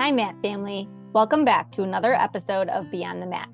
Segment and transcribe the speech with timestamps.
[0.00, 0.88] Hi, Mat family.
[1.12, 3.50] Welcome back to another episode of Beyond the Mat.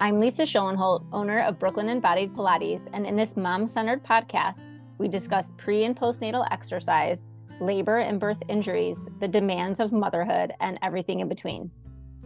[0.00, 4.60] I'm Lisa Schoenholt, owner of Brooklyn Embodied Pilates, and in this mom centered podcast,
[4.98, 7.28] we discuss pre and postnatal exercise,
[7.60, 11.72] labor and birth injuries, the demands of motherhood, and everything in between.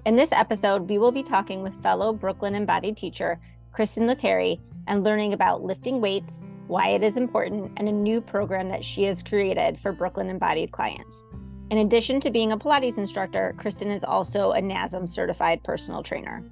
[0.04, 3.40] In this episode, we will be talking with fellow Brooklyn Embodied teacher,
[3.72, 8.68] Kristen Latteri, and learning about lifting weights, why it is important, and a new program
[8.68, 11.24] that she has created for Brooklyn Embodied clients.
[11.70, 16.42] In addition to being a Pilates instructor, Kristen is also a NASM certified personal trainer.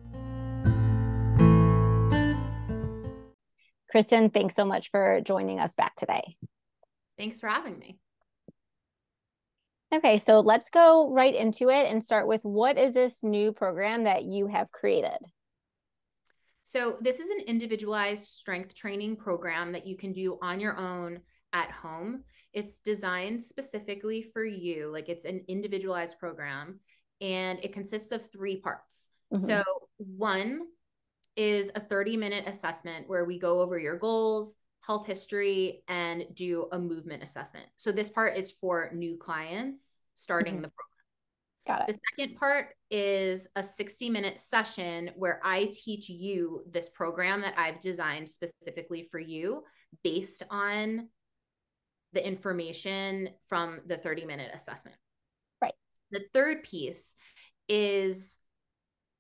[3.91, 6.37] Kristen, thanks so much for joining us back today.
[7.19, 7.99] Thanks for having me.
[9.95, 14.05] Okay, so let's go right into it and start with what is this new program
[14.05, 15.19] that you have created?
[16.65, 21.21] So, this is an individualized strength training program that you can do on your own
[21.53, 22.25] at home.
[22.53, 26.81] It's designed specifically for you, like it's an individualized program,
[27.21, 29.09] and it consists of three parts.
[29.33, 29.47] Mm-hmm.
[29.47, 29.63] So,
[29.97, 30.67] one
[31.37, 36.67] is a 30 minute assessment where we go over your goals, health history, and do
[36.73, 37.67] a movement assessment.
[37.77, 40.63] So, this part is for new clients starting mm-hmm.
[40.63, 40.93] the program.
[41.67, 41.93] Got it.
[41.95, 47.55] The second part is a 60 minute session where I teach you this program that
[47.57, 49.63] I've designed specifically for you
[50.03, 51.09] based on
[52.13, 54.97] the information from the 30 minute assessment.
[55.61, 55.75] Right.
[56.11, 57.15] The third piece
[57.69, 58.39] is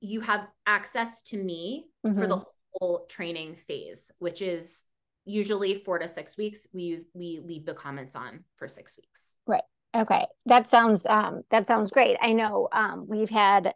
[0.00, 2.18] you have access to me mm-hmm.
[2.18, 2.50] for the mm-hmm.
[2.74, 4.84] whole training phase, which is
[5.24, 6.66] usually four to six weeks.
[6.72, 9.36] We use we leave the comments on for six weeks.
[9.46, 9.62] Right.
[9.94, 10.26] Okay.
[10.46, 12.16] That sounds um that sounds great.
[12.20, 13.74] I know um we've had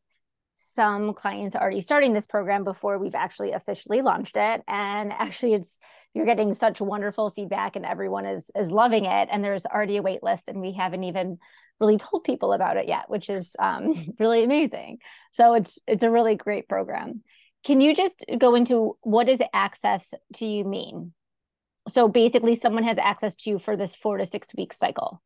[0.55, 5.79] some clients already starting this program before we've actually officially launched it and actually it's
[6.17, 10.03] you're getting such wonderful feedback and everyone is is loving it and there's already a
[10.03, 11.39] wait list and we haven't even
[11.79, 14.99] really told people about it yet which is um, really amazing.
[15.33, 17.23] So it's it's a really great program.
[17.65, 21.13] Can you just go into what does access to you mean?
[21.89, 25.23] So basically someone has access to you for this four to six week cycle.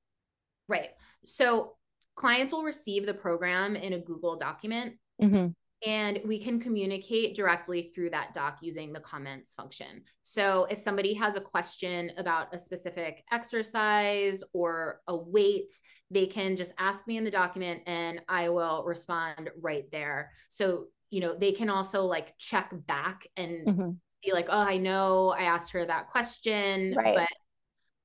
[0.67, 0.91] Right.
[1.25, 1.77] So
[2.17, 4.95] clients will receive the program in a google document.
[5.23, 5.49] Mm-hmm.
[5.87, 10.03] And we can communicate directly through that doc using the comments function.
[10.23, 15.73] So if somebody has a question about a specific exercise or a weight,
[16.11, 20.33] they can just ask me in the document and I will respond right there.
[20.51, 23.91] So, you know, they can also like check back and mm-hmm.
[24.23, 27.17] be like, oh, I know I asked her that question, right.
[27.17, 27.29] but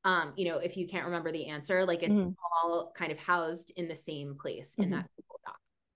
[0.10, 2.32] um, you know, if you can't remember the answer, like it's mm-hmm.
[2.64, 4.94] all kind of housed in the same place in mm-hmm.
[4.94, 5.35] that Google Doc.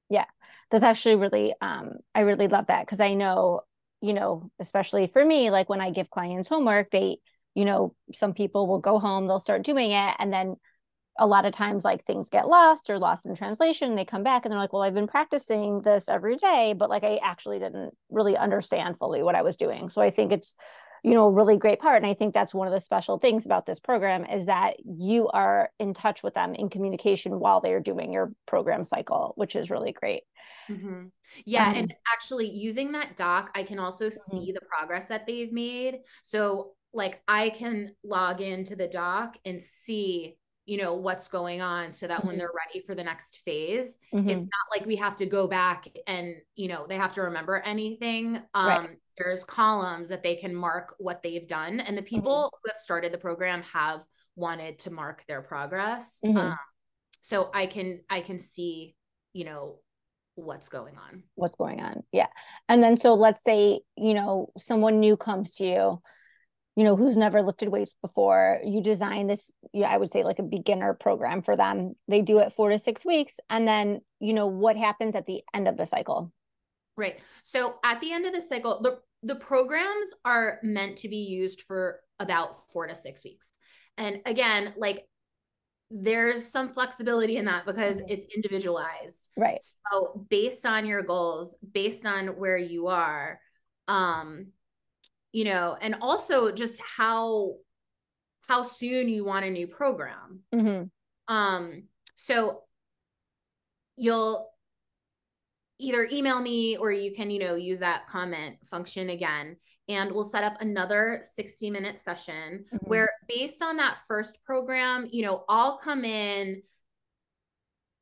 [0.10, 0.26] Yeah,
[0.72, 3.62] that's actually really, um, I really love that because I know,
[4.02, 7.18] you know, especially for me, like when I give clients homework, they,
[7.54, 10.56] you know, some people will go home, they'll start doing it, and then
[11.20, 14.46] a lot of times like things get lost or lost in translation they come back
[14.46, 17.94] and they're like well i've been practicing this every day but like i actually didn't
[18.10, 19.90] really understand fully what i was doing.
[19.90, 20.56] So i think it's
[21.04, 23.66] you know really great part and i think that's one of the special things about
[23.66, 28.12] this program is that you are in touch with them in communication while they're doing
[28.12, 30.24] your program cycle which is really great
[30.70, 31.06] mm-hmm.
[31.46, 34.38] yeah um, and actually using that doc i can also mm-hmm.
[34.38, 39.64] see the progress that they've made so like i can log into the doc and
[39.64, 40.36] see
[40.70, 42.28] you know what's going on so that mm-hmm.
[42.28, 44.30] when they're ready for the next phase mm-hmm.
[44.30, 47.58] it's not like we have to go back and you know they have to remember
[47.66, 52.32] anything um right there's columns that they can mark what they've done and the people
[52.32, 52.58] mm-hmm.
[52.64, 54.02] who have started the program have
[54.36, 56.38] wanted to mark their progress mm-hmm.
[56.38, 56.58] um,
[57.22, 58.96] so i can i can see
[59.34, 59.80] you know
[60.36, 62.28] what's going on what's going on yeah
[62.70, 66.02] and then so let's say you know someone new comes to you
[66.80, 69.52] you know who's never lifted weights before you design this
[69.86, 73.06] i would say like a beginner program for them they do it four to six
[73.06, 76.32] weeks and then you know what happens at the end of the cycle
[76.96, 81.18] right so at the end of the cycle the the programs are meant to be
[81.18, 83.52] used for about four to six weeks.
[83.98, 85.06] And again, like
[85.92, 88.10] there's some flexibility in that because mm-hmm.
[88.10, 89.30] it's individualized.
[89.36, 89.64] Right.
[89.92, 93.40] So based on your goals, based on where you are,
[93.88, 94.48] um,
[95.32, 97.56] you know, and also just how
[98.42, 100.40] how soon you want a new program.
[100.54, 101.34] Mm-hmm.
[101.34, 101.84] Um,
[102.16, 102.64] so
[103.96, 104.50] you'll
[105.78, 109.58] either email me or you can, you know, use that comment function again.
[109.88, 112.78] And we'll set up another 60 minute session mm-hmm.
[112.88, 116.64] where, based on that first program, you know, I'll come in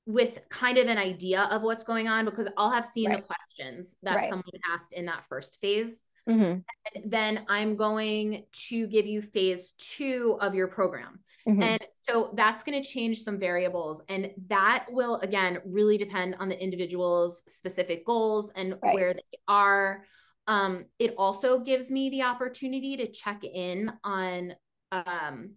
[0.05, 3.17] with kind of an idea of what's going on because I'll have seen right.
[3.17, 4.29] the questions that right.
[4.29, 6.03] someone asked in that first phase.
[6.27, 7.09] Mm-hmm.
[7.09, 11.19] then I'm going to give you phase two of your program.
[11.47, 11.61] Mm-hmm.
[11.61, 14.01] And so that's going to change some variables.
[14.09, 18.93] And that will, again, really depend on the individual's specific goals and right.
[18.93, 20.03] where they are.
[20.47, 24.53] Um, it also gives me the opportunity to check in on
[24.91, 25.51] um,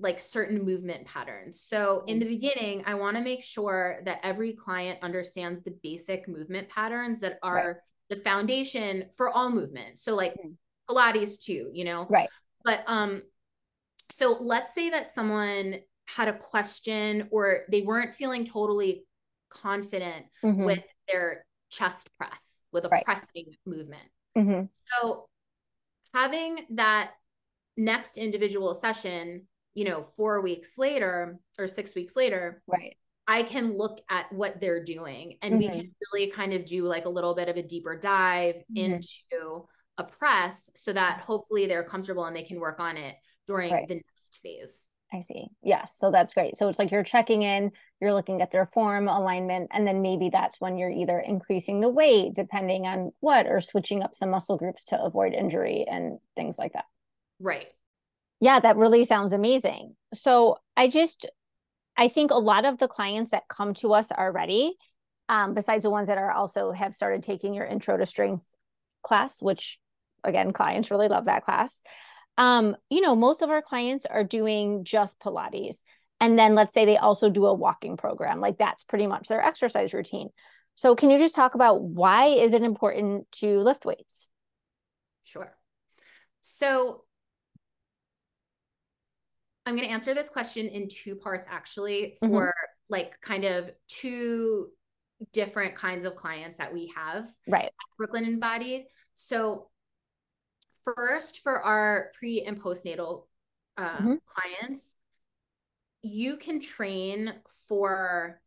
[0.00, 1.60] like certain movement patterns.
[1.60, 6.28] So in the beginning, I want to make sure that every client understands the basic
[6.28, 7.76] movement patterns that are right.
[8.10, 9.98] The foundation for all movement.
[9.98, 10.52] So like mm-hmm.
[10.88, 12.06] Pilates too, you know.
[12.08, 12.28] Right.
[12.64, 13.22] But um
[14.10, 15.76] so let's say that someone
[16.06, 19.04] had a question or they weren't feeling totally
[19.50, 20.64] confident mm-hmm.
[20.64, 23.04] with their chest press with a right.
[23.04, 24.08] pressing movement.
[24.36, 24.66] Mm-hmm.
[24.92, 25.28] So
[26.14, 27.10] having that
[27.76, 29.46] next individual session
[29.78, 32.96] you know, four weeks later or six weeks later, right.
[33.28, 35.60] I can look at what they're doing and mm-hmm.
[35.60, 38.94] we can really kind of do like a little bit of a deeper dive mm-hmm.
[38.94, 39.66] into
[39.98, 43.16] a press so that hopefully they're comfortable and they can work on it
[43.46, 43.86] during right.
[43.86, 44.88] the next phase.
[45.12, 45.48] I see.
[45.62, 45.96] Yes.
[45.98, 46.56] So that's great.
[46.56, 50.30] So it's like you're checking in, you're looking at their form alignment, and then maybe
[50.30, 54.56] that's when you're either increasing the weight, depending on what, or switching up some muscle
[54.56, 56.84] groups to avoid injury and things like that.
[57.40, 57.68] Right.
[58.40, 59.96] Yeah, that really sounds amazing.
[60.14, 61.26] So I just,
[61.98, 64.76] I think a lot of the clients that come to us already,
[65.28, 68.44] um, besides the ones that are also have started taking your intro to strength
[69.02, 69.78] class, which
[70.24, 71.82] again, clients really love that class.
[72.36, 75.78] Um, you know, most of our clients are doing just Pilates.
[76.20, 79.42] And then let's say they also do a walking program, like that's pretty much their
[79.42, 80.30] exercise routine.
[80.74, 84.28] So can you just talk about why is it important to lift weights?
[85.24, 85.56] Sure.
[86.40, 87.04] So
[89.68, 92.32] I'm going to answer this question in two parts actually mm-hmm.
[92.32, 92.74] for mm-hmm.
[92.88, 94.68] like kind of two
[95.32, 97.28] different kinds of clients that we have.
[97.46, 97.70] Right.
[97.98, 98.84] Brooklyn Embodied.
[99.14, 99.68] So
[100.84, 103.26] first for our pre and postnatal
[103.76, 104.14] uh, mm-hmm.
[104.24, 104.94] clients,
[106.02, 107.34] you can train
[107.68, 108.40] for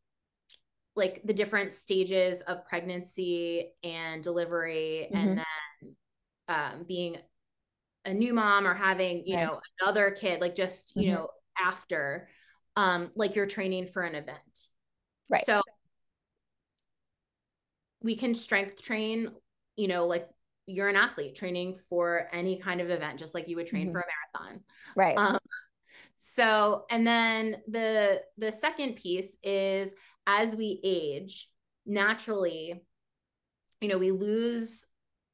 [0.96, 5.16] like the different stages of pregnancy and delivery mm-hmm.
[5.16, 5.96] and then
[6.48, 7.18] um, being
[8.06, 9.46] a new mom or having you right.
[9.46, 11.16] know another kid like just you mm-hmm.
[11.16, 11.28] know
[11.60, 12.28] after
[12.76, 14.68] um like you're training for an event
[15.30, 15.62] right so
[18.02, 19.30] we can strength train
[19.76, 20.28] you know like
[20.66, 23.94] you're an athlete training for any kind of event just like you would train mm-hmm.
[23.94, 24.64] for a marathon
[24.96, 25.38] right um
[26.18, 29.94] so and then the the second piece is
[30.26, 31.50] as we age
[31.86, 32.82] naturally
[33.82, 34.86] you know we lose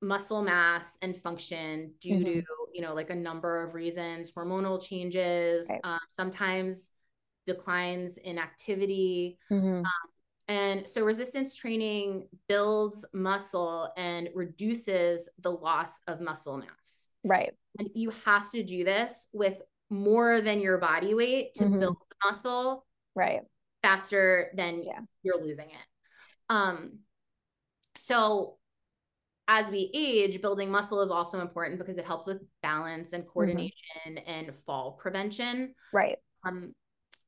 [0.01, 2.23] muscle mass and function due mm-hmm.
[2.23, 5.79] to you know like a number of reasons hormonal changes right.
[5.83, 6.91] um, sometimes
[7.45, 9.77] declines in activity mm-hmm.
[9.77, 9.85] um,
[10.47, 17.89] and so resistance training builds muscle and reduces the loss of muscle mass right and
[17.95, 19.57] you have to do this with
[19.89, 21.79] more than your body weight to mm-hmm.
[21.79, 22.85] build muscle
[23.15, 23.41] right
[23.81, 24.99] faster than yeah.
[25.23, 25.87] you're losing it
[26.49, 26.99] um
[27.95, 28.56] so
[29.47, 33.31] as we age, building muscle is also important because it helps with balance and mm-hmm.
[33.31, 33.73] coordination
[34.07, 34.29] mm-hmm.
[34.29, 35.73] and fall prevention.
[35.93, 36.17] Right.
[36.45, 36.73] Um,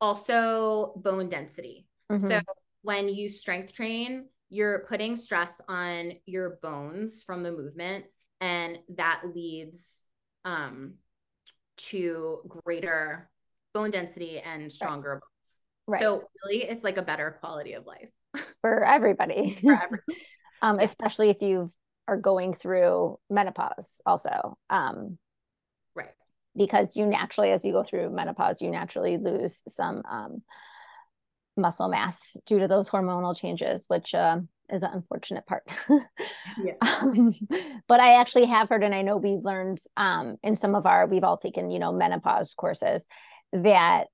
[0.01, 1.87] also bone density.
[2.11, 2.27] Mm-hmm.
[2.27, 2.41] So
[2.81, 8.05] when you strength train, you're putting stress on your bones from the movement,
[8.41, 10.05] and that leads
[10.43, 10.95] um,
[11.77, 13.29] to greater
[13.73, 15.21] bone density and stronger right.
[15.21, 15.59] bones.
[15.87, 16.01] Right.
[16.01, 18.09] So really, it's like a better quality of life
[18.61, 19.57] for everybody.
[19.61, 20.17] for everybody.
[20.61, 21.71] um, especially if you've
[22.09, 25.17] are going through menopause also um,
[25.95, 26.09] right
[26.55, 30.41] because you naturally as you go through menopause you naturally lose some um,
[31.55, 34.39] muscle mass due to those hormonal changes which uh,
[34.73, 35.63] is an unfortunate part
[36.63, 36.73] yeah.
[36.81, 37.31] um,
[37.87, 41.05] but i actually have heard and i know we've learned um, in some of our
[41.05, 43.05] we've all taken you know menopause courses
[43.53, 44.05] that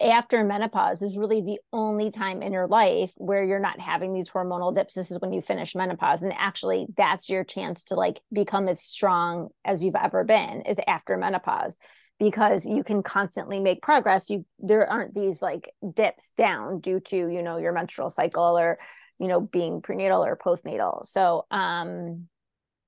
[0.00, 4.30] after menopause is really the only time in your life where you're not having these
[4.30, 4.94] hormonal dips.
[4.94, 6.22] This is when you finish menopause.
[6.22, 10.78] And actually, that's your chance to like become as strong as you've ever been is
[10.86, 11.76] after menopause
[12.18, 14.30] because you can constantly make progress.
[14.30, 18.78] You there aren't these like dips down due to, you know, your menstrual cycle or,
[19.18, 21.06] you know, being prenatal or postnatal.
[21.06, 22.28] So um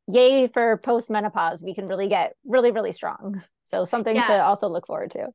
[0.09, 1.63] yay for post menopause.
[1.63, 3.43] We can really get really, really strong.
[3.65, 4.27] So something yeah.
[4.27, 5.29] to also look forward to.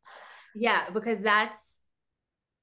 [0.56, 1.82] Yeah, because that's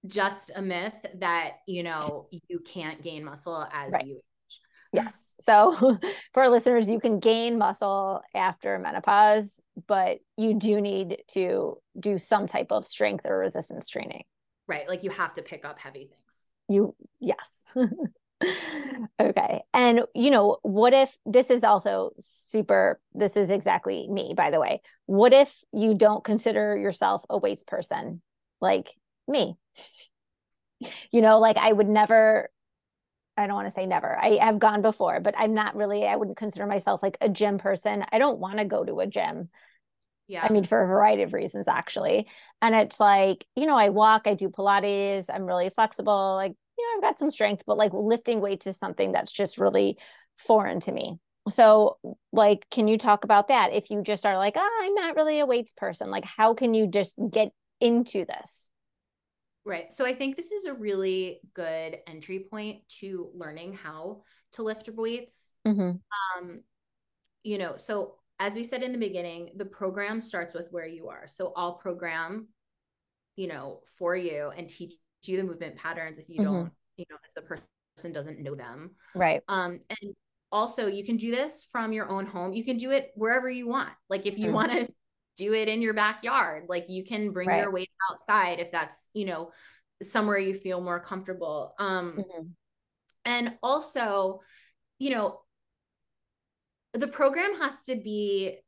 [0.06, 4.06] just a myth that, you know, you can't gain muscle as right.
[4.06, 4.60] you age.
[4.92, 5.34] Yes.
[5.40, 5.98] So
[6.32, 12.18] for our listeners, you can gain muscle after menopause, but you do need to do
[12.18, 14.24] some type of strength or resistance training.
[14.66, 14.88] Right.
[14.88, 16.46] Like you have to pick up heavy things.
[16.68, 17.64] You, yes.
[19.20, 19.62] okay.
[19.72, 24.60] And, you know, what if this is also super, this is exactly me, by the
[24.60, 24.80] way.
[25.06, 28.22] What if you don't consider yourself a weights person
[28.60, 28.92] like
[29.28, 29.56] me?
[31.10, 32.50] you know, like I would never,
[33.36, 34.16] I don't want to say never.
[34.16, 37.58] I have gone before, but I'm not really, I wouldn't consider myself like a gym
[37.58, 38.04] person.
[38.12, 39.48] I don't want to go to a gym.
[40.26, 40.42] Yeah.
[40.42, 42.28] I mean, for a variety of reasons, actually.
[42.62, 46.34] And it's like, you know, I walk, I do Pilates, I'm really flexible.
[46.36, 46.54] Like,
[46.94, 49.98] I've got some strength, but like lifting weights is something that's just really
[50.38, 51.18] foreign to me.
[51.50, 51.98] So,
[52.32, 53.74] like, can you talk about that?
[53.74, 56.72] If you just are like, oh, I'm not really a weights person, like, how can
[56.72, 58.70] you just get into this?
[59.66, 59.92] Right.
[59.92, 64.22] So, I think this is a really good entry point to learning how
[64.52, 65.52] to lift weights.
[65.66, 65.96] Mm-hmm.
[66.38, 66.60] Um,
[67.42, 71.08] you know, so as we said in the beginning, the program starts with where you
[71.08, 71.26] are.
[71.26, 72.48] So, I'll program,
[73.36, 76.52] you know, for you and teach you the movement patterns if you mm-hmm.
[76.52, 78.92] don't, you know, if the person doesn't know them.
[79.14, 79.42] Right.
[79.48, 80.14] Um, and
[80.52, 82.52] also you can do this from your own home.
[82.52, 83.90] You can do it wherever you want.
[84.08, 84.54] Like if you mm-hmm.
[84.54, 84.92] want to
[85.36, 87.62] do it in your backyard, like you can bring right.
[87.62, 89.50] your weight outside if that's, you know,
[90.02, 91.74] somewhere you feel more comfortable.
[91.78, 92.46] Um, mm-hmm.
[93.24, 94.40] and also,
[94.98, 95.40] you know,
[96.92, 98.58] the program has to be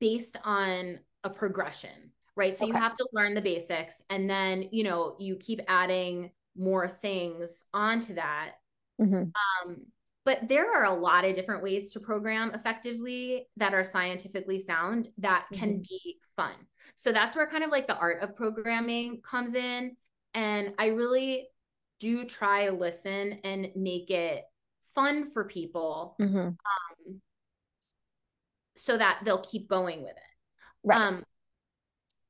[0.00, 2.56] based on a progression right?
[2.56, 2.72] So okay.
[2.72, 7.64] you have to learn the basics and then, you know, you keep adding more things
[7.72, 8.52] onto that.
[9.00, 9.30] Mm-hmm.
[9.68, 9.76] Um,
[10.24, 15.08] but there are a lot of different ways to program effectively that are scientifically sound
[15.18, 15.82] that can mm-hmm.
[15.82, 16.52] be fun.
[16.96, 19.96] So that's where kind of like the art of programming comes in.
[20.34, 21.48] And I really
[21.98, 24.44] do try to listen and make it
[24.94, 26.38] fun for people mm-hmm.
[26.38, 27.20] um,
[28.76, 30.22] so that they'll keep going with it.
[30.84, 31.00] Right.
[31.00, 31.24] Um,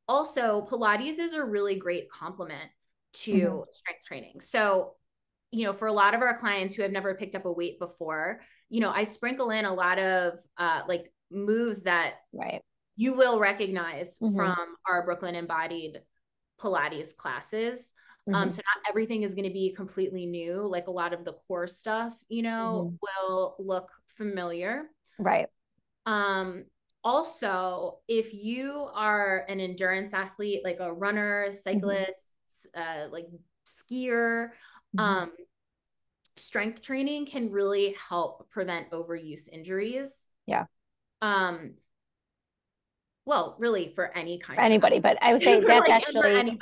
[0.06, 2.70] also pilates is a really great complement
[3.12, 3.60] to mm-hmm.
[3.72, 4.94] strength training so
[5.50, 7.78] you know for a lot of our clients who have never picked up a weight
[7.78, 12.62] before you know i sprinkle in a lot of uh like moves that right
[12.96, 14.36] you will recognize mm-hmm.
[14.36, 16.00] from our brooklyn embodied
[16.60, 17.94] pilates classes
[18.26, 18.42] um, mm-hmm.
[18.42, 21.34] um so not everything is going to be completely new like a lot of the
[21.46, 23.30] core stuff you know mm-hmm.
[23.30, 24.84] will look familiar
[25.18, 25.46] right
[26.06, 26.64] um
[27.04, 31.56] also if you are an endurance athlete like a runner mm-hmm.
[31.56, 32.34] cyclist.
[32.78, 33.26] Uh, like
[33.66, 34.50] skier
[34.96, 35.00] mm-hmm.
[35.00, 35.30] um
[36.36, 40.64] strength training can really help prevent overuse injuries yeah
[41.20, 41.74] um
[43.26, 46.60] well really for any kind anybody but i would say that's like, actually anybody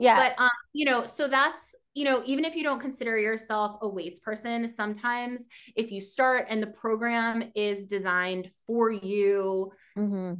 [0.00, 3.76] yeah but um you know so that's you know, even if you don't consider yourself
[3.80, 10.34] a weights person, sometimes if you start and the program is designed for you, mm-hmm.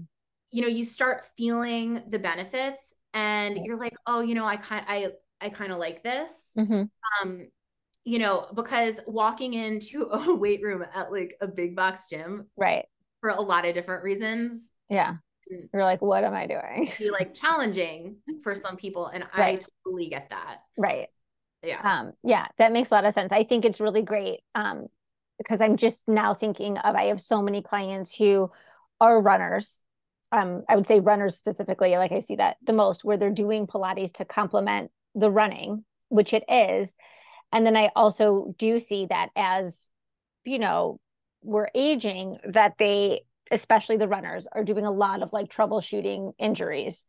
[0.51, 4.85] you know, you start feeling the benefits and you're like, oh, you know, I kind
[4.87, 6.53] I I kind of like this.
[6.59, 6.83] Mm-hmm.
[7.23, 7.49] Um,
[8.05, 12.85] you know, because walking into a weight room at like a big box gym, right,
[13.21, 14.71] for a lot of different reasons.
[14.91, 15.17] Yeah.
[15.75, 16.91] You're like, what am I doing?
[16.99, 19.09] Be like challenging for some people.
[19.09, 19.63] And right.
[19.63, 20.61] I totally get that.
[20.79, 21.09] Right
[21.65, 24.87] yeah um yeah that makes a lot of sense i think it's really great um
[25.39, 28.51] because i'm just now thinking of i have so many clients who
[29.01, 29.81] are runners
[30.33, 33.67] um i would say runners specifically like i see that the most where they're doing
[33.67, 36.95] pilates to complement the running which it is
[37.53, 39.89] and then i also do see that as
[40.45, 40.99] you know
[41.43, 47.07] we're aging that they especially the runners are doing a lot of like troubleshooting injuries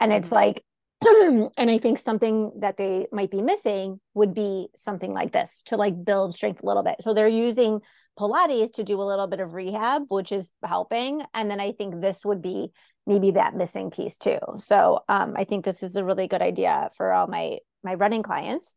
[0.00, 0.36] and it's mm-hmm.
[0.36, 0.64] like
[1.56, 5.76] and I think something that they might be missing would be something like this to
[5.76, 6.96] like build strength a little bit.
[7.00, 7.80] So they're using
[8.18, 11.22] Pilates to do a little bit of rehab, which is helping.
[11.34, 12.70] And then I think this would be
[13.06, 14.38] maybe that missing piece too.
[14.58, 18.22] So um, I think this is a really good idea for all my my running
[18.22, 18.74] clients.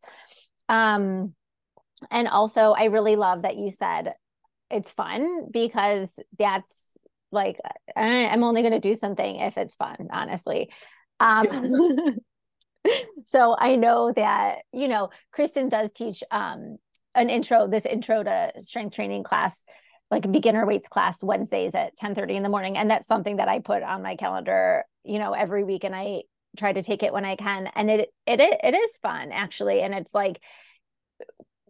[0.68, 1.34] Um,
[2.10, 4.14] and also, I really love that you said
[4.70, 6.98] it's fun because that's
[7.32, 7.58] like
[7.96, 10.70] I'm only going to do something if it's fun, honestly.
[11.20, 12.16] Um,
[13.24, 16.78] so I know that, you know, Kristen does teach um,
[17.18, 19.64] an intro, this intro to strength training class,
[20.10, 22.76] like beginner weights class Wednesdays at 10 30 in the morning.
[22.76, 25.84] And that's something that I put on my calendar, you know, every week.
[25.84, 26.22] And I
[26.56, 27.68] try to take it when I can.
[27.74, 29.82] And it, it, it is fun actually.
[29.82, 30.40] And it's like,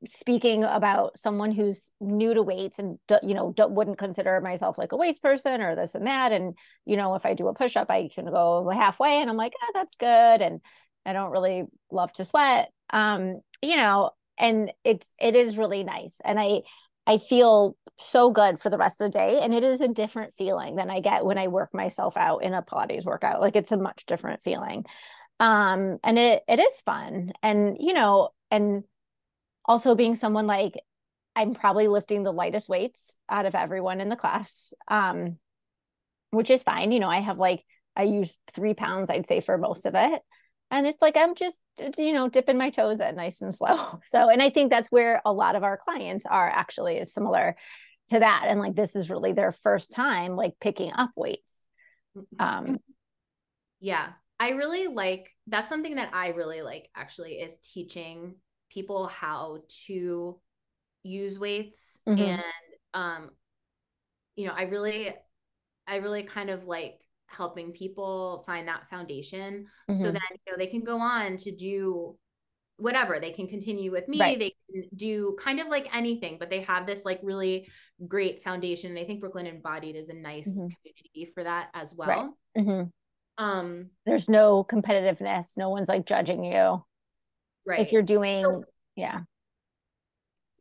[0.06, 4.96] speaking about someone who's new to weights and you know wouldn't consider myself like a
[4.96, 7.90] weights person or this and that and you know if i do a push up
[7.90, 10.06] i can go halfway and i'm like oh, that's good
[10.40, 10.60] and
[11.04, 16.20] i don't really love to sweat um you know and it's it is really nice
[16.24, 16.60] and i
[17.06, 20.34] i feel so good for the rest of the day and it is a different
[20.38, 23.72] feeling than i get when i work myself out in a pilates workout like it's
[23.72, 24.84] a much different feeling
[25.40, 28.84] um and it it is fun and you know and
[29.64, 30.74] also being someone like
[31.36, 34.72] I'm probably lifting the lightest weights out of everyone in the class.
[34.88, 35.38] Um,
[36.30, 36.92] which is fine.
[36.92, 37.64] You know, I have like
[37.96, 40.22] I use three pounds, I'd say, for most of it.
[40.70, 41.60] And it's like I'm just,
[41.96, 44.00] you know, dipping my toes in nice and slow.
[44.06, 47.56] So, and I think that's where a lot of our clients are actually is similar
[48.10, 48.44] to that.
[48.48, 51.64] And like this is really their first time like picking up weights.
[52.16, 52.44] Mm-hmm.
[52.44, 52.78] Um
[53.80, 54.08] yeah.
[54.40, 58.36] I really like that's something that I really like actually is teaching
[58.70, 60.38] people how to
[61.02, 62.22] use weights mm-hmm.
[62.22, 62.42] and
[62.94, 63.30] um
[64.36, 65.14] you know, I really
[65.86, 70.00] I really kind of like helping people find that foundation mm-hmm.
[70.00, 72.16] so that you know they can go on to do
[72.78, 74.38] whatever they can continue with me right.
[74.38, 77.68] they can do kind of like anything but they have this like really
[78.06, 80.68] great foundation and i think brooklyn embodied is a nice mm-hmm.
[80.68, 82.64] community for that as well right.
[82.64, 83.44] mm-hmm.
[83.44, 86.82] um there's no competitiveness no one's like judging you
[87.66, 88.64] right if you're doing so,
[88.96, 89.20] yeah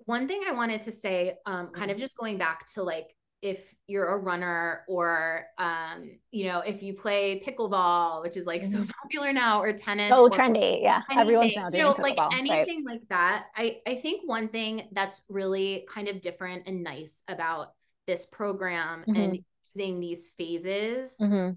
[0.05, 2.01] one thing i wanted to say um kind of mm-hmm.
[2.01, 6.93] just going back to like if you're a runner or um you know if you
[6.93, 8.89] play pickleball which is like so mm-hmm.
[9.01, 12.83] popular now or tennis oh trendy yeah anything, everyone's now doing you know, like anything
[12.83, 12.95] right.
[12.95, 17.73] like that i i think one thing that's really kind of different and nice about
[18.07, 19.15] this program mm-hmm.
[19.15, 19.39] and
[19.75, 21.51] using these phases mm-hmm.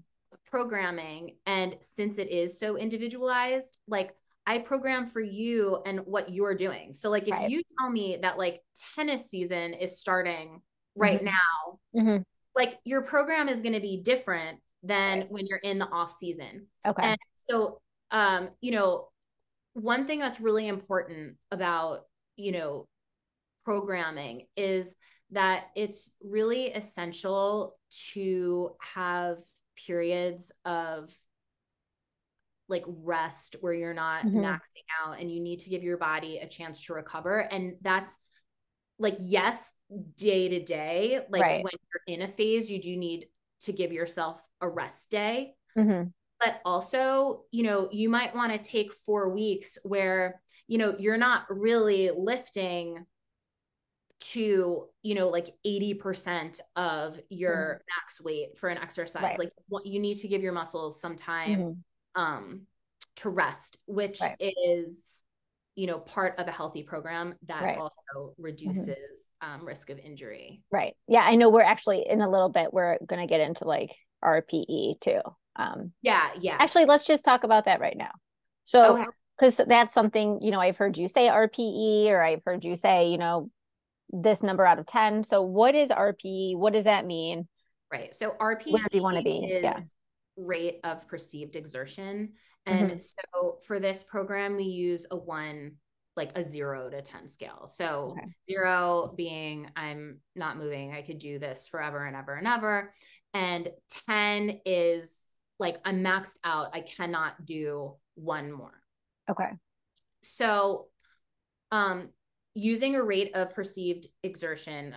[0.45, 4.13] programming and since it is so individualized like
[4.47, 6.93] I program for you and what you're doing.
[6.93, 7.47] So like if right.
[7.47, 8.61] you tell me that like
[8.95, 10.61] tennis season is starting
[10.95, 11.25] right mm-hmm.
[11.25, 12.21] now mm-hmm.
[12.55, 15.31] like your program is going to be different than right.
[15.31, 17.19] when you're in the off season okay and
[17.49, 17.79] so
[18.11, 19.07] um you know
[19.73, 22.01] one thing that's really important about
[22.35, 22.87] you know
[23.63, 24.95] programming is
[25.31, 27.77] that it's really essential
[28.13, 29.37] to have
[29.77, 31.09] periods of
[32.67, 34.39] like rest where you're not mm-hmm.
[34.39, 38.17] maxing out and you need to give your body a chance to recover and that's
[38.97, 39.71] like yes
[40.15, 41.63] day to day like right.
[41.63, 43.27] when you're in a phase you do need
[43.59, 46.07] to give yourself a rest day mm-hmm.
[46.39, 51.17] but also you know you might want to take four weeks where you know you're
[51.17, 53.05] not really lifting
[54.19, 58.01] to you know like 80% of your mm-hmm.
[58.01, 59.39] max weight for an exercise right.
[59.39, 59.51] like
[59.83, 62.21] you need to give your muscles some time mm-hmm.
[62.21, 62.61] um
[63.17, 64.35] to rest which right.
[64.39, 65.23] is
[65.75, 67.77] you know part of a healthy program that right.
[67.77, 68.43] also mm-hmm.
[68.43, 69.51] reduces mm-hmm.
[69.61, 70.61] um, risk of injury.
[70.71, 70.95] Right.
[71.07, 73.95] Yeah i know we're actually in a little bit we're going to get into like
[74.23, 75.19] rpe too
[75.55, 76.57] um yeah yeah.
[76.59, 78.11] actually let's just talk about that right now.
[78.63, 79.05] So
[79.37, 79.67] because okay.
[79.67, 83.17] that's something you know i've heard you say rpe or i've heard you say you
[83.17, 83.49] know
[84.09, 87.47] this number out of 10 so what is rpe what does that mean?
[87.91, 88.13] Right.
[88.13, 89.59] So rpe where do you want to be.
[89.61, 89.79] Yeah.
[90.37, 92.33] rate of perceived exertion
[92.65, 92.99] and mm-hmm.
[92.99, 95.73] so for this program, we use a one,
[96.15, 97.67] like a zero to 10 scale.
[97.67, 98.27] So okay.
[98.47, 102.93] zero being I'm not moving, I could do this forever and ever and ever.
[103.33, 103.69] And
[104.07, 105.25] 10 is
[105.57, 108.81] like I'm maxed out, I cannot do one more.
[109.29, 109.49] Okay.
[110.23, 110.87] So,
[111.71, 112.09] um,
[112.53, 114.95] using a rate of perceived exertion,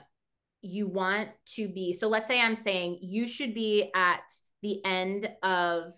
[0.61, 4.23] you want to be so let's say I'm saying you should be at
[4.63, 5.93] the end of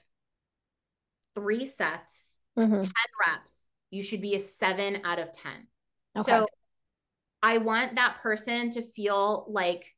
[1.36, 2.80] three sets, mm-hmm.
[2.80, 2.90] 10
[3.28, 5.52] reps, you should be a seven out of 10.
[6.18, 6.32] Okay.
[6.32, 6.46] So
[7.42, 9.94] I want that person to feel like,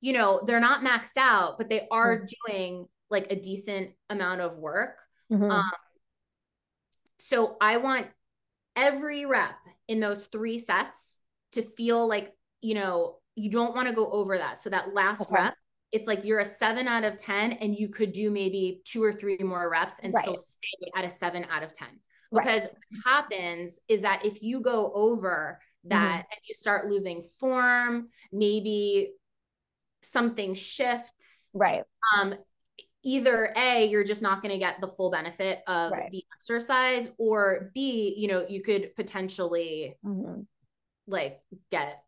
[0.00, 2.52] you know, they're not maxed out, but they are mm-hmm.
[2.52, 4.98] doing like a decent amount of work.
[5.32, 5.50] Mm-hmm.
[5.50, 5.70] Um,
[7.18, 8.06] so I want
[8.76, 9.56] every rep
[9.88, 11.18] in those three sets
[11.52, 14.60] to feel like, you know, you don't want to go over that.
[14.60, 15.34] So that last okay.
[15.34, 15.54] rep
[15.92, 19.12] it's like you're a seven out of 10 and you could do maybe two or
[19.12, 20.24] three more reps and right.
[20.24, 21.88] still stay at a seven out of 10.
[22.32, 22.70] Because right.
[22.70, 26.16] what happens is that if you go over that mm-hmm.
[26.16, 29.12] and you start losing form, maybe
[30.02, 31.50] something shifts.
[31.52, 31.84] Right.
[32.16, 32.34] Um,
[33.02, 36.10] either A, you're just not going to get the full benefit of right.
[36.10, 40.42] the exercise, or B, you know, you could potentially mm-hmm.
[41.06, 42.02] like get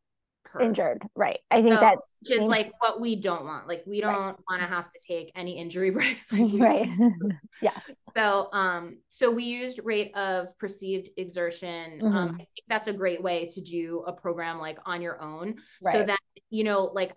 [0.46, 0.62] hurt.
[0.62, 1.07] injured.
[1.14, 1.38] Right.
[1.50, 3.68] I think so, that's just like what we don't want.
[3.68, 4.35] Like we don't right.
[4.48, 6.33] want to have to take any injury breaks.
[6.33, 6.88] Like right.
[7.62, 7.90] yes.
[8.16, 12.00] So um so we used rate of perceived exertion.
[12.02, 12.16] Um, mm-hmm.
[12.16, 15.57] Um I think that's a great way to do a program like on your own.
[15.83, 15.94] Right.
[15.94, 17.14] So that you know like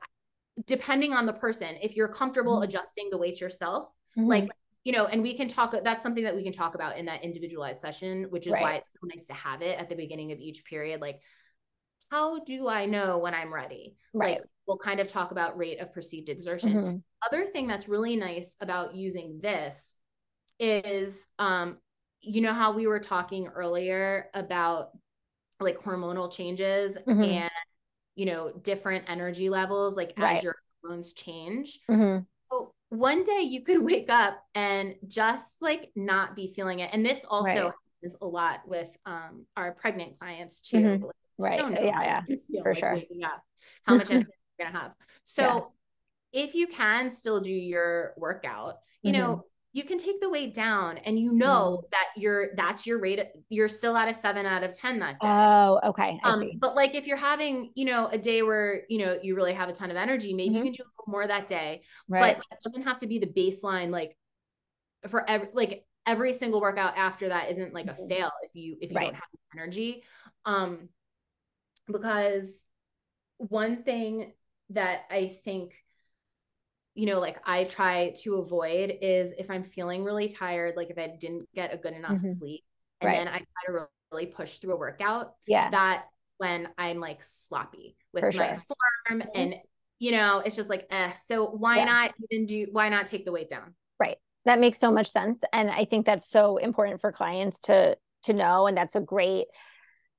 [0.65, 2.63] depending on the person, if you're comfortable mm-hmm.
[2.63, 3.87] adjusting the weights yourself,
[4.17, 4.27] mm-hmm.
[4.27, 4.49] like
[4.87, 7.21] you know, and we can talk, that's something that we can talk about in that
[7.21, 8.61] individualized session, which is right.
[8.61, 11.01] why it's so nice to have it at the beginning of each period.
[11.01, 11.19] Like,
[12.09, 13.95] how do I know when I'm ready?
[14.13, 14.39] Right.
[14.39, 16.73] Like we'll kind of talk about rate of perceived exertion.
[16.73, 16.97] Mm-hmm.
[17.25, 19.95] Other thing that's really nice about using this
[20.59, 21.77] is um
[22.21, 24.89] you know how we were talking earlier about
[25.59, 27.23] like hormonal changes mm-hmm.
[27.23, 27.51] and
[28.15, 30.37] you know different energy levels like right.
[30.37, 32.23] as your hormones change mm-hmm.
[32.51, 37.05] so one day you could wake up and just like not be feeling it and
[37.05, 37.73] this also right.
[38.01, 41.05] happens a lot with um our pregnant clients too mm-hmm.
[41.05, 42.99] like, right yeah yeah for like sure
[43.83, 44.27] how much energy
[44.59, 44.91] you're gonna have
[45.23, 45.71] so
[46.31, 46.43] yeah.
[46.43, 49.41] if you can still do your workout you know mm-hmm
[49.77, 51.89] you can take the weight down and you know mm.
[51.91, 55.27] that you're that's your rate you're still at a 7 out of 10 that day.
[55.27, 56.19] Oh, okay.
[56.23, 59.53] um but like if you're having, you know, a day where, you know, you really
[59.53, 60.57] have a ton of energy, maybe mm-hmm.
[60.57, 61.83] you can do a little more that day.
[62.09, 62.37] Right.
[62.37, 64.17] But it doesn't have to be the baseline like
[65.07, 68.07] for every like every single workout after that isn't like a mm-hmm.
[68.07, 69.11] fail if you if you right.
[69.11, 69.23] don't have
[69.55, 70.03] energy.
[70.43, 70.89] Um
[71.87, 72.63] because
[73.37, 74.33] one thing
[74.71, 75.75] that I think
[76.97, 80.97] you know, like I try to avoid is if I'm feeling really tired, like if
[80.97, 82.31] I didn't get a good enough mm-hmm.
[82.33, 82.63] sleep,
[83.01, 83.17] and right.
[83.17, 85.33] then I try to really push through a workout.
[85.47, 85.69] Yeah.
[85.69, 86.05] That
[86.39, 88.63] when I'm like sloppy with For my sure.
[88.67, 89.29] form mm-hmm.
[89.35, 89.55] and
[89.99, 91.11] you know, it's just like, eh.
[91.13, 91.85] So why yeah.
[91.85, 93.75] not even do why not take the weight down?
[93.99, 94.17] Right.
[94.45, 95.39] That makes so much sense.
[95.53, 98.67] And I think that's so important for clients to to know.
[98.67, 99.47] And that's a great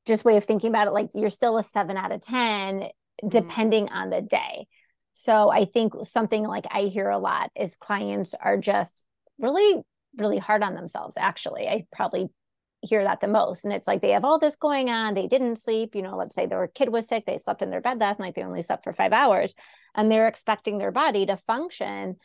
[0.09, 0.93] just way of thinking about it.
[0.93, 3.29] Like you're still a seven out of 10, mm-hmm.
[3.29, 3.97] depending mm-hmm.
[3.97, 4.67] on the day.
[5.15, 9.05] So I think something like I hear a lot is clients are just
[9.39, 9.83] really,
[10.17, 11.17] really hard on themselves.
[11.19, 12.29] Actually, I probably
[12.83, 13.65] hear that the most.
[13.65, 15.15] And it's like they have all this going on.
[15.15, 15.95] They didn't sleep.
[15.95, 17.25] You know, let's say their kid was sick.
[17.27, 18.35] They slept in their bed last night.
[18.37, 19.55] They only slept for five hours.
[19.95, 22.17] And they're expecting their body to function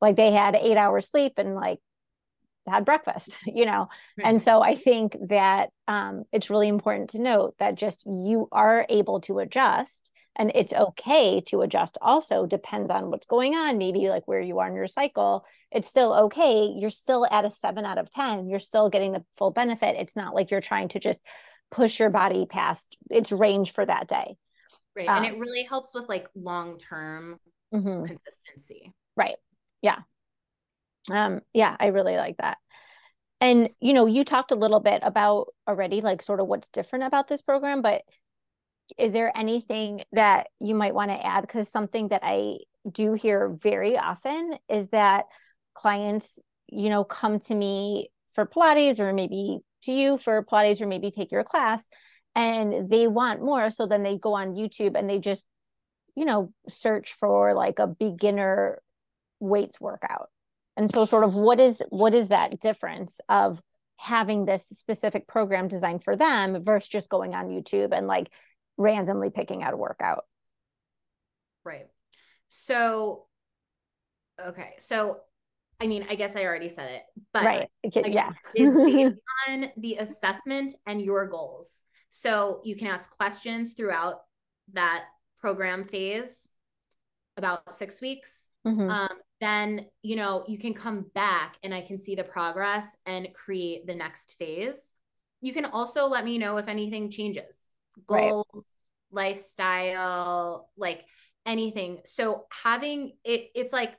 [0.00, 1.78] like they had eight hours sleep and like
[2.66, 3.88] had breakfast, you know?
[4.18, 4.26] Right.
[4.28, 8.86] And so I think that um, it's really important to note that just you are
[8.88, 14.08] able to adjust and it's okay to adjust also depends on what's going on maybe
[14.08, 17.84] like where you are in your cycle it's still okay you're still at a 7
[17.84, 21.00] out of 10 you're still getting the full benefit it's not like you're trying to
[21.00, 21.20] just
[21.70, 24.36] push your body past its range for that day
[24.96, 27.38] right um, and it really helps with like long term
[27.74, 28.04] mm-hmm.
[28.04, 29.36] consistency right
[29.82, 29.98] yeah
[31.12, 32.58] um yeah i really like that
[33.40, 37.04] and you know you talked a little bit about already like sort of what's different
[37.04, 38.02] about this program but
[38.98, 41.42] is there anything that you might want to add?
[41.42, 42.58] Because something that I
[42.90, 45.26] do hear very often is that
[45.74, 50.86] clients, you know, come to me for Pilates or maybe to you for Pilates or
[50.86, 51.88] maybe take your class
[52.34, 53.70] and they want more.
[53.70, 55.44] So then they go on YouTube and they just,
[56.16, 58.82] you know, search for like a beginner
[59.40, 60.28] weights workout.
[60.80, 63.60] And so sort of what is what is that difference of
[63.98, 68.30] having this specific program designed for them versus just going on YouTube and like
[68.78, 70.24] randomly picking out a workout.
[71.64, 71.86] Right.
[72.48, 73.26] So,
[74.42, 74.72] okay.
[74.78, 75.18] So,
[75.82, 77.02] I mean, I guess I already said it,
[77.34, 77.68] but right.
[77.84, 79.16] Again, yeah, is based
[79.48, 81.82] on the assessment and your goals.
[82.08, 84.22] So you can ask questions throughout
[84.72, 85.02] that
[85.40, 86.48] program phase,
[87.36, 88.48] about six weeks.
[88.66, 88.88] Mm-hmm.
[88.88, 93.28] Um, then you know you can come back and I can see the progress and
[93.34, 94.94] create the next phase.
[95.40, 97.66] You can also let me know if anything changes
[98.06, 98.62] goals, right.
[99.10, 101.04] lifestyle, like
[101.46, 102.00] anything.
[102.04, 103.94] So having it, it's like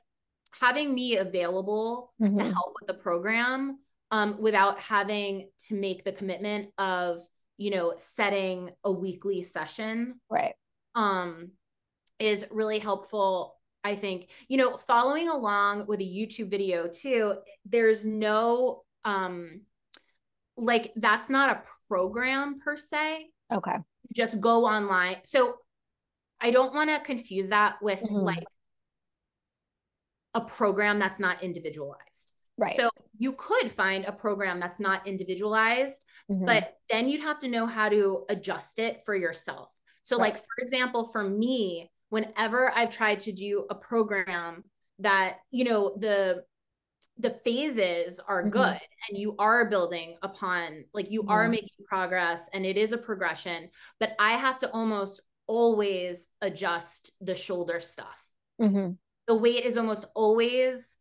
[0.58, 2.36] having me available mm-hmm.
[2.36, 3.78] to help with the program
[4.10, 7.18] um, without having to make the commitment of,
[7.56, 10.20] you know, setting a weekly session.
[10.30, 10.54] Right.
[10.94, 11.52] Um,
[12.18, 13.56] is really helpful.
[13.84, 19.62] I think, you know, following along with a YouTube video too, there's no, um,
[20.56, 23.30] like that's not a program per se.
[23.52, 23.78] Okay
[24.12, 25.16] just go online.
[25.24, 25.56] So
[26.40, 28.14] I don't want to confuse that with mm-hmm.
[28.14, 28.44] like
[30.34, 32.32] a program that's not individualized.
[32.58, 32.76] Right.
[32.76, 36.44] So you could find a program that's not individualized, mm-hmm.
[36.44, 39.70] but then you'd have to know how to adjust it for yourself.
[40.02, 40.32] So, right.
[40.32, 44.64] like, for example, for me, whenever I've tried to do a program
[44.98, 46.44] that, you know, the
[47.16, 48.50] the phases are mm-hmm.
[48.50, 52.96] good and you are building upon like you are making progress and it is a
[52.96, 53.68] progression
[54.00, 58.24] but i have to almost always adjust the shoulder stuff
[58.60, 58.92] mm-hmm.
[59.28, 60.96] the weight is almost always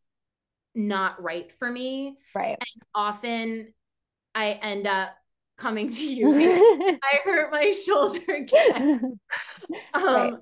[0.76, 3.74] not right for me right and often
[4.36, 5.12] i end up
[5.58, 6.34] coming to you
[7.04, 9.18] i hurt my shoulder again
[9.94, 10.34] um right.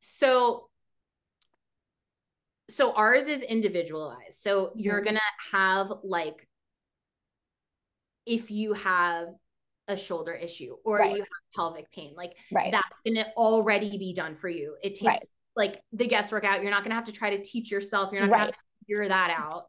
[0.00, 0.68] So
[2.70, 4.38] so ours is individualized.
[4.40, 5.04] So you're mm-hmm.
[5.04, 6.48] going to have like
[8.26, 9.28] if you have
[9.88, 11.10] a shoulder issue or right.
[11.10, 12.72] you have pelvic pain, like right.
[12.72, 14.76] that's going to already be done for you.
[14.82, 15.18] It takes right.
[15.56, 16.62] like the guesswork out.
[16.62, 18.12] You're not going to have to try to teach yourself.
[18.12, 19.66] You're not going to figure that out.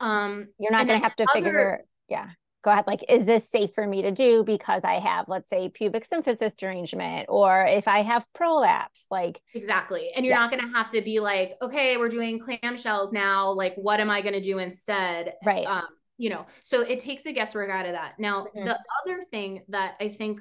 [0.00, 2.28] Um you're not going to have to other, figure yeah.
[2.62, 5.68] Go ahead like is this safe for me to do because i have let's say
[5.68, 10.50] pubic symphysis derangement or if i have prolapse like exactly and you're yes.
[10.50, 14.10] not going to have to be like okay we're doing clamshells now like what am
[14.10, 17.86] i going to do instead right um, you know so it takes a guesswork out
[17.86, 18.64] of that now mm-hmm.
[18.64, 20.40] the other thing that i think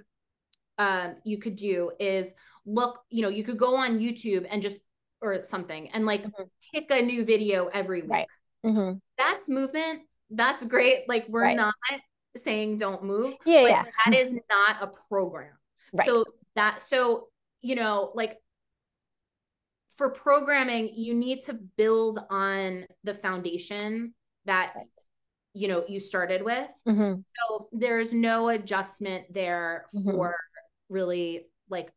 [0.80, 4.80] um, you could do is look you know you could go on youtube and just
[5.22, 6.44] or something and like mm-hmm.
[6.74, 8.28] pick a new video every week right.
[8.66, 8.98] mm-hmm.
[9.18, 10.02] that's movement
[10.32, 11.56] that's great like we're right.
[11.56, 11.74] not
[12.38, 13.84] saying don't move yeah, yeah.
[14.06, 15.52] that is not a program
[15.94, 16.06] right.
[16.06, 16.24] so
[16.56, 17.28] that so
[17.62, 18.38] you know like
[19.96, 24.14] for programming you need to build on the foundation
[24.46, 24.86] that right.
[25.54, 27.20] you know you started with mm-hmm.
[27.36, 30.12] so there's no adjustment there mm-hmm.
[30.12, 30.36] for
[30.90, 31.92] really like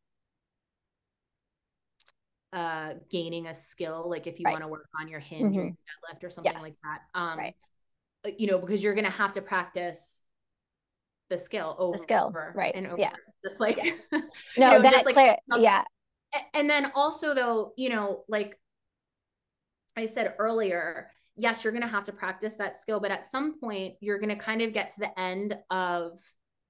[2.53, 4.53] uh gaining a skill like if you right.
[4.53, 5.61] want to work on your hinge mm-hmm.
[5.61, 6.62] or your deadlift or something yes.
[6.62, 7.55] like that um right.
[8.26, 10.24] Uh, you know because you're gonna have to practice
[11.30, 13.12] the skill over the skill right and over yeah
[13.42, 13.92] just like yeah.
[14.58, 15.82] no know, that like, clear, yeah
[16.52, 18.58] and then also though you know like
[19.96, 23.94] i said earlier yes you're gonna have to practice that skill but at some point
[24.00, 26.18] you're gonna kind of get to the end of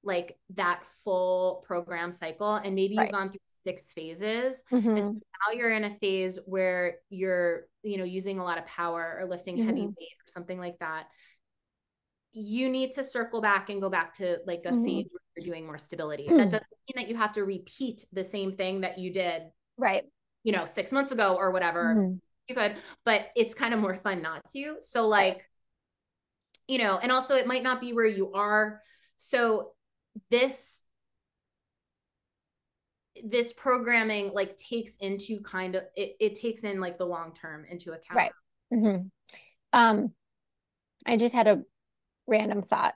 [0.03, 3.05] like that full program cycle and maybe right.
[3.05, 4.97] you've gone through six phases mm-hmm.
[4.97, 8.65] and so now you're in a phase where you're you know using a lot of
[8.67, 9.67] power or lifting mm-hmm.
[9.67, 11.07] heavy weight or something like that
[12.33, 14.85] you need to circle back and go back to like a mm-hmm.
[14.85, 16.29] phase where you're doing more stability.
[16.29, 19.43] That doesn't mean that you have to repeat the same thing that you did
[19.77, 20.05] right.
[20.45, 21.95] you know six months ago or whatever.
[21.97, 22.17] Mm-hmm.
[22.49, 24.77] you could but it's kind of more fun not to.
[24.81, 25.45] So like
[26.69, 28.81] you know and also it might not be where you are.
[29.17, 29.73] So
[30.31, 30.83] this
[33.25, 37.67] this programming like takes into kind of it, it takes in like the long term
[37.69, 38.17] into account.
[38.17, 38.33] Right.
[38.73, 39.09] Mm-hmm.
[39.73, 40.13] um
[41.05, 41.63] i just had a
[42.27, 42.95] random thought.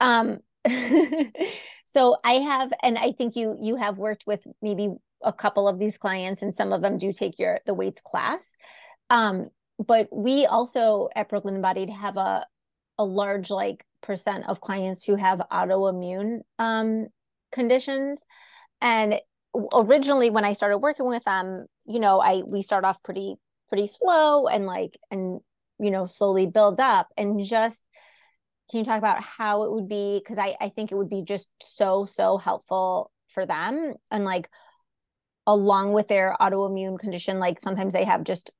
[0.00, 0.38] Um
[1.84, 4.90] so i have and i think you you have worked with maybe
[5.22, 8.56] a couple of these clients and some of them do take your the weights class.
[9.08, 12.44] Um but we also at brooklyn embodied have a
[12.98, 17.06] a large like percent of clients who have autoimmune um,
[17.52, 18.20] conditions.
[18.80, 19.16] And
[19.72, 23.36] originally, when I started working with them, you know, I we start off pretty
[23.68, 25.40] pretty slow and like and
[25.78, 27.08] you know slowly build up.
[27.16, 27.82] And just
[28.70, 30.20] can you talk about how it would be?
[30.22, 34.48] Because I, I think it would be just so so helpful for them and like
[35.46, 38.52] along with their autoimmune condition like sometimes they have just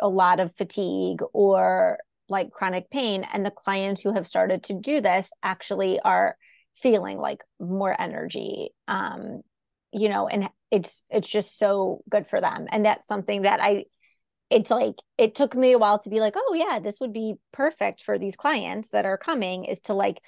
[0.00, 4.74] a lot of fatigue or like chronic pain and the clients who have started to
[4.74, 6.36] do this actually are
[6.76, 9.42] feeling like more energy um
[9.92, 12.66] you know and it's it's just so good for them.
[12.70, 13.84] And that's something that i
[14.54, 17.34] it's like it took me a while to be like oh yeah this would be
[17.52, 20.20] perfect for these clients that are coming is to like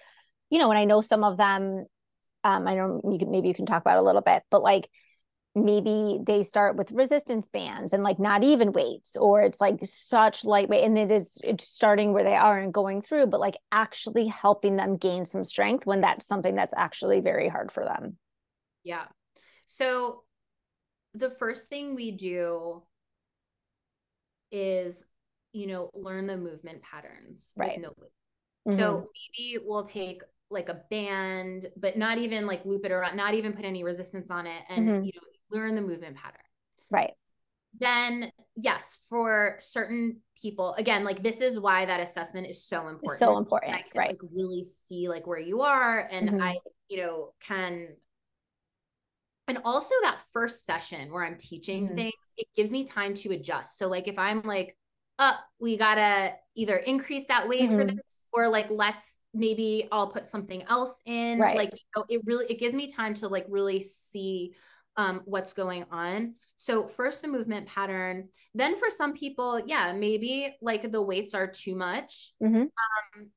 [0.50, 1.86] you know and i know some of them
[2.42, 4.88] um i know you can, maybe you can talk about a little bit but like
[5.54, 10.44] maybe they start with resistance bands and like not even weights or it's like such
[10.44, 14.26] lightweight and it is it's starting where they are and going through but like actually
[14.26, 18.18] helping them gain some strength when that's something that's actually very hard for them.
[18.84, 19.06] Yeah.
[19.64, 20.24] So
[21.14, 22.82] the first thing we do
[24.50, 25.04] is
[25.52, 28.78] you know learn the movement patterns right no mm-hmm.
[28.78, 33.35] so maybe we'll take like a band but not even like loop it around not
[33.35, 35.04] even put any resistance on it and mm-hmm.
[35.04, 36.40] you know learn the movement pattern.
[36.90, 37.12] Right.
[37.78, 43.18] Then, yes, for certain people, again, like this is why that assessment is so important.
[43.18, 43.74] So important.
[43.74, 44.09] I can, right.
[44.09, 46.09] Like, really see like where you are.
[46.11, 46.42] And mm-hmm.
[46.42, 46.56] I,
[46.88, 47.88] you know, can
[49.48, 51.96] and also that first session where I'm teaching mm-hmm.
[51.96, 53.78] things, it gives me time to adjust.
[53.78, 54.76] So like if I'm like,
[55.18, 57.78] uh, we gotta either increase that weight mm-hmm.
[57.78, 61.38] for this or like let's maybe I'll put something else in.
[61.38, 61.56] Right.
[61.56, 64.54] Like you know, it really it gives me time to like really see
[64.96, 66.35] um, what's going on.
[66.56, 68.28] So, first, the movement pattern.
[68.54, 72.32] Then, for some people, yeah, maybe like the weights are too much.
[72.42, 72.62] Mm-hmm.
[72.62, 73.30] Um,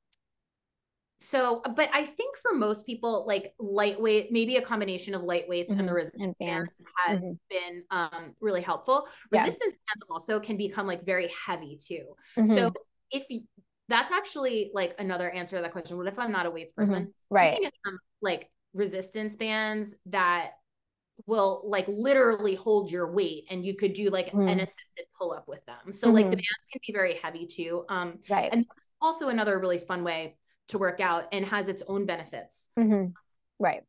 [1.21, 5.79] so, but I think for most people, like lightweight, maybe a combination of lightweights mm-hmm.
[5.79, 7.32] and the resistance and bands has mm-hmm.
[7.49, 9.05] been um, really helpful.
[9.32, 9.41] Yeah.
[9.41, 12.15] Resistance bands also can become like very heavy too.
[12.38, 12.55] Mm-hmm.
[12.55, 12.71] So,
[13.12, 13.41] if you,
[13.89, 15.97] that's actually like another answer to that question.
[15.97, 16.82] What if I'm not a weights mm-hmm.
[16.82, 17.13] person?
[17.29, 17.60] Right.
[18.21, 20.51] like resistance bands that
[21.25, 24.49] will like literally hold your weight and you could do like mm.
[24.49, 25.91] an assisted pull up with them.
[25.91, 26.36] So like the mm-hmm.
[26.36, 27.84] bands can be very heavy too.
[27.89, 28.49] Um right.
[28.49, 30.38] and that's also another really fun way
[30.69, 32.69] to work out and has its own benefits.
[32.77, 33.12] Mm-hmm.
[33.60, 33.82] Right.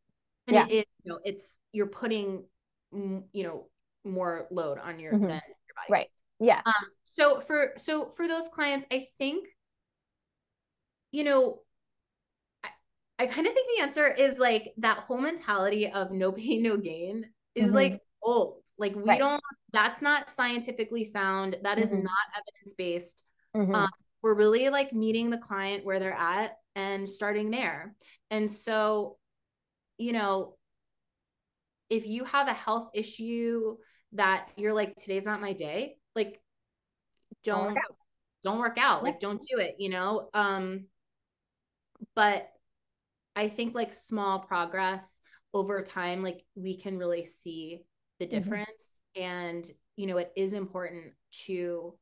[0.48, 0.66] And yeah.
[0.66, 2.44] it, it, you know it's you're putting
[2.92, 3.68] you know
[4.04, 5.26] more load on your mm-hmm.
[5.26, 5.90] than your body.
[5.90, 6.06] Right.
[6.40, 6.62] Yeah.
[6.64, 9.46] Um so for so for those clients I think
[11.12, 11.60] you know
[13.20, 16.78] I kind of think the answer is like that whole mentality of no pain, no
[16.78, 17.74] gain is mm-hmm.
[17.74, 18.62] like old.
[18.78, 19.18] Like we right.
[19.18, 19.42] don't,
[19.74, 21.56] that's not scientifically sound.
[21.62, 22.02] That is mm-hmm.
[22.02, 23.22] not evidence based.
[23.54, 23.74] Mm-hmm.
[23.74, 23.90] Um,
[24.22, 27.94] we're really like meeting the client where they're at and starting there.
[28.30, 29.18] And so,
[29.98, 30.56] you know,
[31.88, 33.76] if you have a health issue
[34.12, 36.40] that you're like, today's not my day, like
[37.44, 37.96] don't, don't work out.
[38.42, 39.02] Don't work out.
[39.02, 40.28] Like don't do it, you know?
[40.32, 40.86] Um,
[42.14, 42.48] but
[43.36, 45.20] I think like small progress
[45.52, 47.82] over time, like we can really see
[48.18, 48.36] the mm-hmm.
[48.36, 49.00] difference.
[49.16, 49.22] Mm-hmm.
[49.22, 49.64] And,
[49.96, 51.12] you know, it is important
[51.46, 51.94] to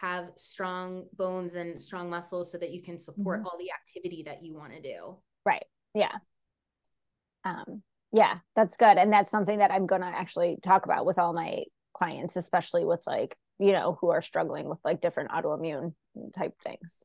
[0.00, 3.46] have strong bones and strong muscles so that you can support mm-hmm.
[3.46, 5.18] all the activity that you want to do.
[5.44, 5.64] Right.
[5.94, 6.12] Yeah.
[7.44, 7.82] Um,
[8.12, 8.96] yeah, that's good.
[8.96, 12.84] And that's something that I'm going to actually talk about with all my clients, especially
[12.84, 15.94] with like, you know, who are struggling with like different autoimmune
[16.34, 17.02] type things.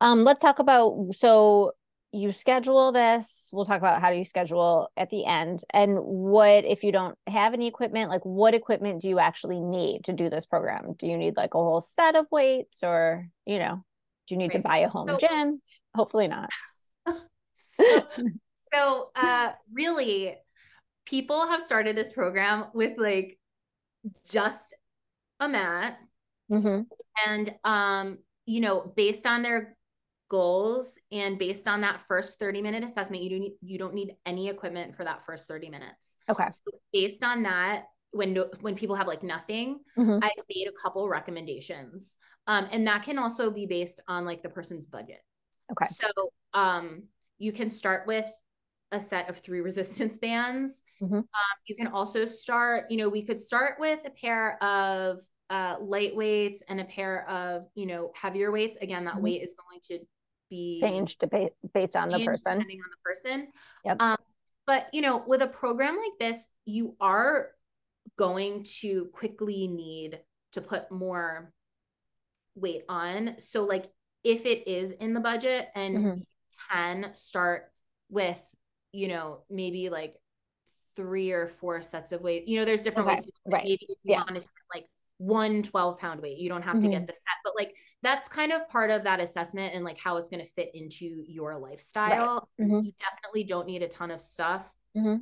[0.00, 1.72] Um, let's talk about so
[2.12, 6.64] you schedule this we'll talk about how do you schedule at the end and what
[6.64, 10.30] if you don't have any equipment like what equipment do you actually need to do
[10.30, 13.84] this program do you need like a whole set of weights or you know
[14.26, 14.62] do you need right.
[14.62, 15.60] to buy a home so, gym
[15.94, 16.48] hopefully not
[17.56, 18.02] so,
[18.72, 20.34] so uh really
[21.04, 23.38] people have started this program with like
[24.30, 24.74] just
[25.40, 25.98] a mat
[26.50, 26.82] mm-hmm.
[27.26, 29.76] and um you know based on their
[30.28, 34.14] goals and based on that first 30 minute assessment you don't need, you don't need
[34.26, 36.16] any equipment for that first 30 minutes.
[36.28, 36.48] Okay.
[36.50, 40.18] So based on that when when people have like nothing mm-hmm.
[40.22, 42.16] i made a couple recommendations.
[42.46, 45.20] Um and that can also be based on like the person's budget.
[45.72, 45.86] Okay.
[45.86, 46.08] So
[46.54, 47.04] um
[47.38, 48.30] you can start with
[48.90, 50.82] a set of three resistance bands.
[51.02, 51.16] Mm-hmm.
[51.16, 51.24] um,
[51.66, 56.14] you can also start you know we could start with a pair of uh, light
[56.14, 58.76] weights and a pair of you know heavier weights.
[58.80, 59.24] Again that mm-hmm.
[59.24, 60.06] weight is going to
[60.50, 61.24] be changed
[61.74, 63.48] based on the person depending on the person
[63.84, 63.96] yep.
[64.00, 64.16] Um,
[64.66, 67.48] but you know with a program like this you are
[68.16, 70.20] going to quickly need
[70.52, 71.52] to put more
[72.54, 73.90] weight on so like
[74.24, 76.18] if it is in the budget and mm-hmm.
[76.18, 76.26] you
[76.70, 77.72] can start
[78.10, 78.40] with
[78.92, 80.16] you know maybe like
[80.96, 83.16] three or four sets of weight you know there's different okay.
[83.16, 83.64] ways to right.
[83.64, 84.18] maybe if you yeah.
[84.18, 84.86] want to like
[85.18, 86.38] one 12 pound weight.
[86.38, 86.82] You don't have mm-hmm.
[86.82, 87.06] to get mm-hmm.
[87.06, 90.30] the set, but like that's kind of part of that assessment and like how it's
[90.30, 92.48] going to fit into your lifestyle.
[92.58, 92.66] Right.
[92.66, 92.86] Mm-hmm.
[92.86, 94.72] You definitely don't need a ton of stuff.
[94.96, 95.16] Mm-hmm.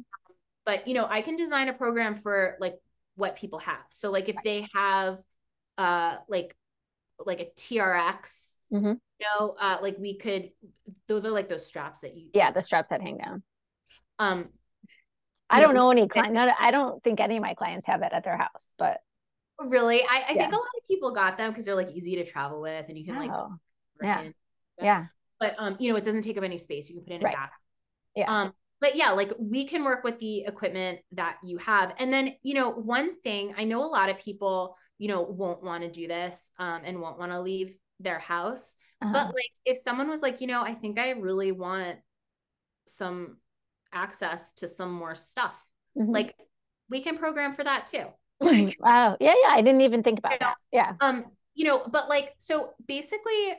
[0.64, 2.76] But you know, I can design a program for like
[3.16, 3.84] what people have.
[3.88, 5.18] So like if they have
[5.78, 6.54] uh like
[7.18, 8.86] like a TRX, mm-hmm.
[8.86, 10.50] you know, uh like we could
[11.08, 13.42] those are like those straps that you Yeah, the straps that hang down.
[14.18, 14.50] Um
[15.48, 16.36] I don't know any client.
[16.36, 19.00] I don't think any of my clients have it at their house, but
[19.58, 20.02] Really?
[20.02, 20.42] I, I yeah.
[20.42, 22.98] think a lot of people got them because they're like easy to travel with and
[22.98, 23.54] you can like oh.
[24.02, 24.28] yeah.
[24.80, 25.04] yeah.
[25.40, 26.88] But um, you know, it doesn't take up any space.
[26.88, 27.34] You can put it in right.
[27.34, 27.58] a basket.
[28.14, 28.40] Yeah.
[28.42, 31.94] Um, but yeah, like we can work with the equipment that you have.
[31.98, 35.62] And then, you know, one thing I know a lot of people, you know, won't
[35.62, 38.76] want to do this um and won't want to leave their house.
[39.02, 39.12] Uh-huh.
[39.12, 41.98] But like if someone was like, you know, I think I really want
[42.86, 43.38] some
[43.92, 45.64] access to some more stuff,
[45.96, 46.12] mm-hmm.
[46.12, 46.34] like
[46.90, 48.04] we can program for that too.
[48.40, 49.16] Like, wow.
[49.20, 49.50] Yeah, yeah.
[49.50, 50.56] I didn't even think about that.
[50.72, 50.92] Yeah.
[51.00, 53.54] Um, you know, but like, so basically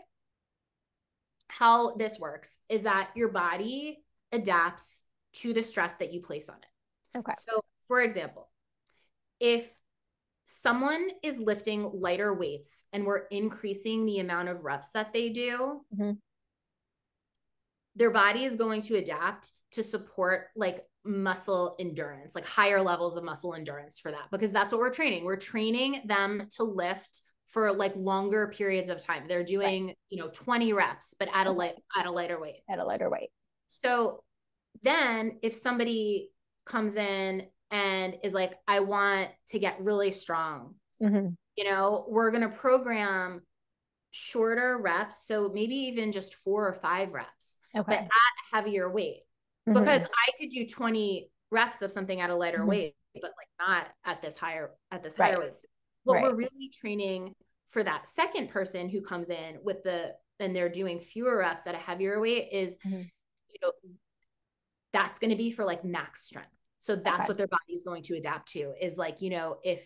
[1.47, 3.99] how this works is that your body
[4.31, 7.19] adapts to the stress that you place on it.
[7.19, 7.33] Okay.
[7.39, 8.49] So, for example,
[9.39, 9.67] if
[10.47, 15.81] someone is lifting lighter weights and we're increasing the amount of reps that they do,
[15.93, 16.11] mm-hmm.
[17.95, 23.23] their body is going to adapt to support like muscle endurance, like higher levels of
[23.23, 25.23] muscle endurance for that, because that's what we're training.
[25.23, 29.23] We're training them to lift for like longer periods of time.
[29.27, 29.97] They're doing, right.
[30.09, 32.57] you know, 20 reps, but at a light, at a lighter weight.
[32.69, 33.29] At a lighter weight.
[33.67, 34.23] So
[34.83, 36.29] then if somebody
[36.65, 41.29] comes in and is like, I want to get really strong, mm-hmm.
[41.55, 43.41] you know, we're going to program
[44.11, 45.25] shorter reps.
[45.25, 47.85] So maybe even just four or five reps, okay.
[47.87, 48.09] but at
[48.51, 49.21] heavier weight
[49.67, 49.79] mm-hmm.
[49.79, 52.67] because I could do 20 reps of something at a lighter mm-hmm.
[52.67, 55.33] weight, but like not at this higher at this right.
[55.33, 55.55] higher weight.
[56.03, 56.23] What right.
[56.23, 57.33] we're really training
[57.69, 61.75] for that second person who comes in with the and they're doing fewer reps at
[61.75, 63.01] a heavier weight is mm-hmm.
[63.01, 63.71] you know
[64.93, 66.49] that's going to be for like max strength.
[66.79, 67.27] So that's okay.
[67.27, 69.85] what their body is going to adapt to is like, you know, if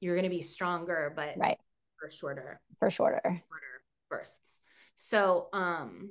[0.00, 1.58] you're going to be stronger, but right
[1.98, 4.60] for shorter, for shorter, shorter bursts.
[4.96, 6.10] So, um,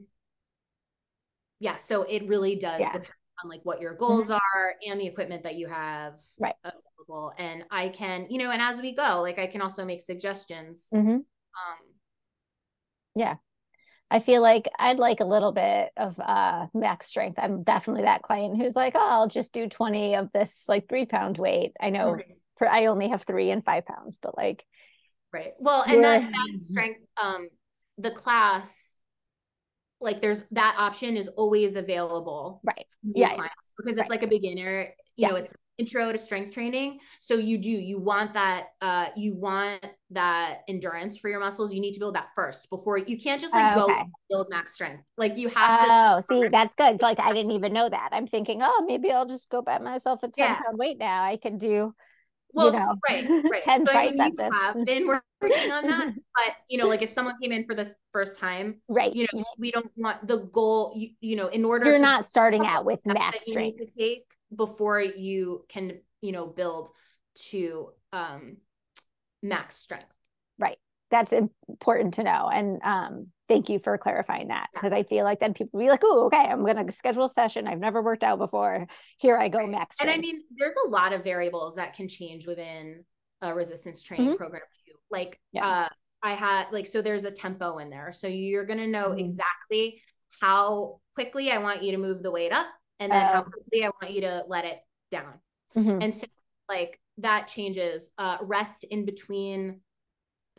[1.60, 2.92] yeah so it really does yeah.
[2.92, 4.34] depend on like what your goals mm-hmm.
[4.34, 8.62] are and the equipment that you have right available and i can you know and
[8.62, 11.16] as we go like i can also make suggestions mm-hmm.
[11.16, 11.24] um
[13.16, 13.36] yeah
[14.10, 17.38] I feel like I'd like a little bit of uh max strength.
[17.42, 21.06] I'm definitely that client who's like, oh, I'll just do 20 of this like three
[21.06, 21.74] pound weight.
[21.82, 22.26] I know right.
[22.58, 24.64] for, I only have three and five pounds, but like
[25.34, 25.52] right.
[25.60, 27.48] Well, and that that strength, um,
[27.98, 28.96] the class,
[30.00, 32.62] like there's that option is always available.
[32.64, 32.86] Right.
[33.04, 33.36] Yeah.
[33.78, 34.10] because it's right.
[34.10, 35.30] like a beginner, you yeah.
[35.30, 37.00] know, it's intro to strength training.
[37.20, 41.74] So you do, you want that, uh, you want that endurance for your muscles.
[41.74, 43.94] You need to build that first before you can't just like okay.
[43.94, 45.04] go build max strength.
[45.18, 45.88] Like you have to.
[45.90, 47.02] Oh, see, that's good.
[47.02, 48.10] Like I didn't even know that.
[48.12, 50.62] I'm thinking, oh, maybe I'll just go buy myself a 10 yeah.
[50.62, 51.24] pound weight now.
[51.24, 51.94] I can do,
[52.54, 53.62] well, you know, right, right.
[53.62, 54.40] 10 so triceps.
[54.40, 57.66] I mean, have been working on that, but you know, like if someone came in
[57.66, 59.14] for this first time, right?
[59.14, 60.94] You know, we don't want the goal.
[60.96, 61.92] You, you know, in order to.
[61.92, 63.78] you're not starting out with max strength.
[63.80, 64.26] To take
[64.56, 66.90] before you can you know build
[67.36, 68.58] to um
[69.44, 70.12] max strength
[70.58, 70.78] right
[71.10, 75.40] that's important to know and um thank you for clarifying that because i feel like
[75.40, 78.38] then people be like oh okay i'm gonna schedule a session i've never worked out
[78.38, 78.88] before
[79.18, 79.70] here i go right.
[79.70, 83.04] max and i mean there's a lot of variables that can change within
[83.42, 84.38] a resistance training mm-hmm.
[84.38, 85.66] program too like yeah.
[85.66, 85.90] uh
[86.24, 89.20] i had like so there's a tempo in there so you're gonna know mm-hmm.
[89.20, 90.02] exactly
[90.42, 92.68] how quickly i want you to move the weight up
[93.00, 93.44] and then how oh.
[93.44, 94.80] quickly I want you to let it
[95.12, 95.34] down.
[95.76, 96.02] Mm-hmm.
[96.02, 96.28] And so
[96.70, 98.12] like that changes.
[98.18, 99.82] Uh, rest in between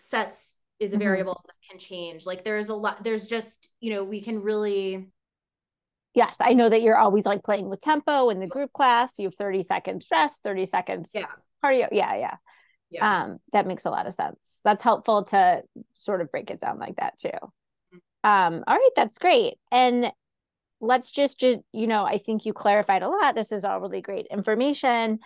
[0.01, 1.05] sets is a mm-hmm.
[1.05, 2.27] variable that can change.
[2.27, 5.09] Like there's a lot, there's just, you know, we can really
[6.15, 9.19] Yes, I know that you're always like playing with tempo in the group class.
[9.19, 11.27] You have 30 seconds rest, 30 seconds yeah.
[11.65, 11.89] cardio.
[11.93, 12.37] Yeah, yeah.
[12.91, 13.23] Yeah.
[13.23, 14.61] Um, that makes a lot of sense.
[14.65, 15.63] That's helpful to
[15.99, 17.29] sort of break it down like that too.
[17.29, 18.29] Mm-hmm.
[18.29, 19.59] Um, all right, that's great.
[19.71, 20.11] And
[20.81, 24.01] let's just just you know i think you clarified a lot this is all really
[24.01, 25.19] great information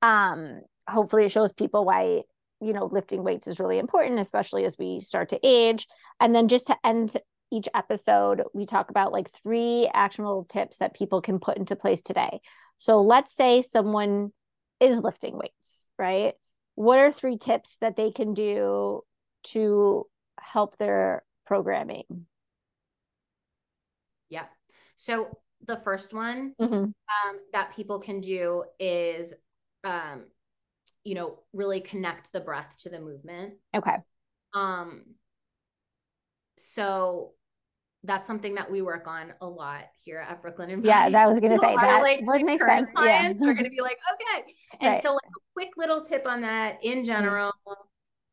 [0.00, 2.22] um hopefully it shows people why
[2.62, 5.86] you know lifting weights is really important especially as we start to age.
[6.20, 7.16] And then just to end
[7.50, 12.00] each episode we talk about like three actionable tips that people can put into place
[12.00, 12.40] today.
[12.78, 14.32] So let's say someone
[14.80, 16.34] is lifting weights right?
[16.74, 19.02] What are three tips that they can do
[19.48, 20.06] to
[20.40, 22.26] help their programming?
[24.30, 24.46] Yeah
[25.02, 25.36] so
[25.66, 26.74] the first one mm-hmm.
[26.74, 29.34] um, that people can do is,
[29.84, 30.24] um,
[31.04, 33.54] you know, really connect the breath to the movement.
[33.74, 33.96] Okay.
[34.54, 35.02] Um.
[36.58, 37.32] So
[38.04, 41.38] that's something that we work on a lot here at Brooklyn and yeah that was
[41.38, 43.48] gonna say that like would make sense clients yeah.
[43.48, 45.02] are gonna be like okay and right.
[45.04, 47.04] so like a quick little tip on that in mm-hmm.
[47.04, 47.82] general mm-hmm.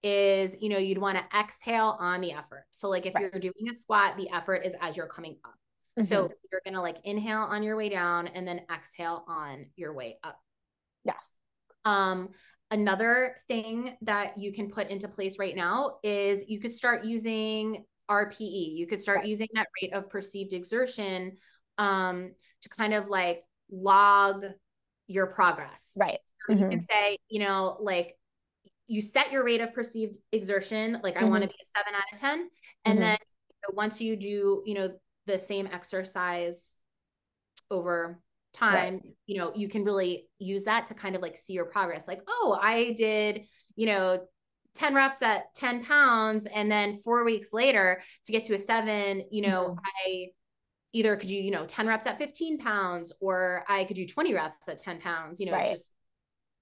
[0.02, 3.30] is you know you'd want to exhale on the effort so like if right.
[3.32, 5.54] you're doing a squat the effort is as you're coming up
[6.00, 6.08] Mm-hmm.
[6.08, 10.18] So you're to like inhale on your way down and then exhale on your way
[10.24, 10.40] up.
[11.04, 11.38] Yes.
[11.84, 12.30] Um,
[12.72, 17.86] another thing that you can put into place right now is you could start using
[18.10, 18.76] RPE.
[18.76, 21.38] You could start using that rate of perceived exertion
[21.78, 24.46] um, to kind of like log
[25.08, 25.94] your progress.
[25.98, 26.20] Right.
[26.48, 26.64] So mm-hmm.
[26.64, 28.16] You can say, you know, like
[28.88, 31.26] you set your rate of perceived exertion, like mm-hmm.
[31.26, 32.50] I want to be a seven out of 10.
[32.86, 33.02] And mm-hmm.
[33.02, 33.18] then
[33.74, 34.92] once you do, you know,
[35.26, 36.76] the same exercise
[37.70, 38.20] over
[38.54, 39.04] time right.
[39.28, 42.22] you know you can really use that to kind of like see your progress like
[42.28, 43.42] oh i did
[43.76, 44.20] you know
[44.76, 49.24] 10 reps at 10 pounds and then four weeks later to get to a seven
[49.32, 49.80] you know mm-hmm.
[50.08, 50.28] i
[50.94, 54.34] either could do you know 10 reps at 15 pounds or i could do 20
[54.34, 55.70] reps at 10 pounds you know right.
[55.70, 55.92] just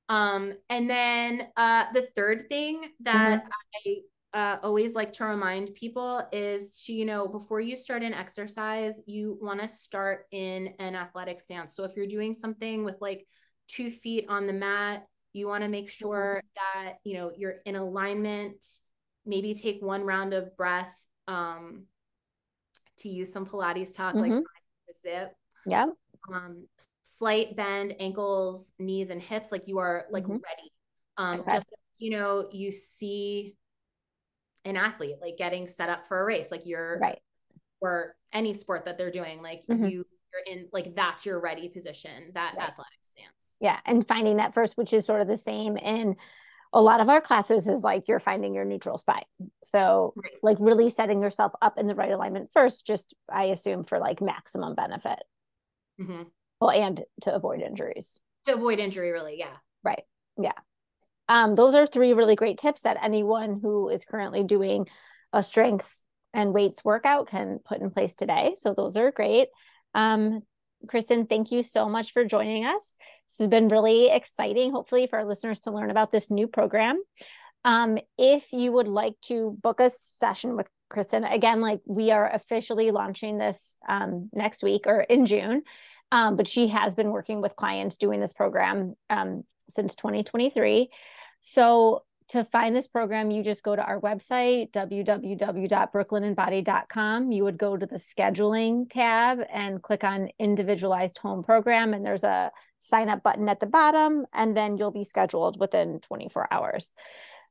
[0.10, 3.48] um and then uh the third thing that mm-hmm.
[3.88, 3.96] i
[4.34, 9.02] uh, always like to remind people is to, you know, before you start an exercise,
[9.06, 11.76] you want to start in an athletic stance.
[11.76, 13.26] So if you're doing something with like
[13.68, 16.06] two feet on the mat, you want to make mm-hmm.
[16.06, 18.66] sure that, you know, you're in alignment.
[19.26, 20.94] Maybe take one round of breath
[21.28, 21.84] um,
[23.00, 24.36] to use some Pilates talk, mm-hmm.
[24.36, 24.44] like
[25.02, 25.34] zip.
[25.66, 25.88] Yeah.
[26.34, 26.68] Um,
[27.04, 30.34] slight bend, ankles, knees, and hips, like you are like mm-hmm.
[30.34, 30.72] ready.
[31.18, 31.56] Um, okay.
[31.56, 33.56] just you know, you see
[34.66, 37.20] an athlete like getting set up for a race like you're right
[37.82, 39.86] or any sport that they're doing like mm-hmm.
[39.86, 42.70] you you're in like that's your ready position that right.
[42.70, 46.16] athletic stance yeah and finding that first which is sort of the same in
[46.74, 49.24] a lot of our classes is like you're finding your neutral spine
[49.64, 50.34] so right.
[50.44, 54.22] like really setting yourself up in the right alignment first just i assume for like
[54.22, 55.20] maximum benefit
[56.00, 56.24] mm-hmm.
[56.60, 60.04] well and to avoid injuries to avoid injury really yeah right
[60.38, 60.52] yeah
[61.30, 64.88] um, those are three really great tips that anyone who is currently doing
[65.34, 66.02] a strength
[66.34, 68.56] and weights workout can put in place today.
[68.58, 69.50] So those are great.
[69.94, 70.42] Um,
[70.88, 72.98] Kristen, thank you so much for joining us.
[73.28, 77.02] This has been really exciting, hopefully, for our listeners to learn about this new program.
[77.66, 81.24] Um, if you would like to book a session with Kristen.
[81.24, 85.64] Again, like we are officially launching this um, next week or in June,
[86.12, 90.90] um, but she has been working with clients doing this program um, since 2023.
[91.42, 97.32] So to find this program, you just go to our website, www.brooklynembodied.com.
[97.32, 101.94] You would go to the scheduling tab and click on individualized home program.
[101.94, 106.00] And there's a sign up button at the bottom, and then you'll be scheduled within
[106.02, 106.92] 24 hours.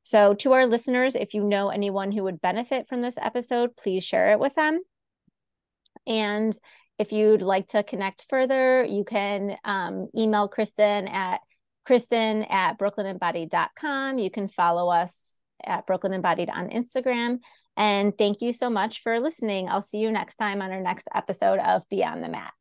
[0.04, 4.04] So, to our listeners, if you know anyone who would benefit from this episode, please
[4.04, 4.80] share it with them.
[6.06, 6.56] And
[6.98, 11.40] if you'd like to connect further, you can um, email Kristen at
[11.86, 14.18] Kristen at brooklynembodied.com.
[14.18, 17.38] You can follow us at Brooklyn Embodied on Instagram.
[17.76, 19.68] And thank you so much for listening.
[19.68, 22.52] I'll see you next time on our next episode of Beyond the Mat.